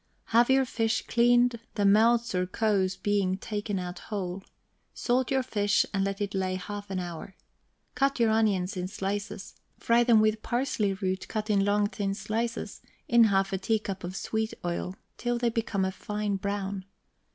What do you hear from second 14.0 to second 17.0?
of sweet oil, till they become a fine brown.